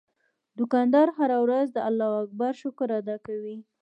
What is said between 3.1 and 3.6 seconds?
کوي.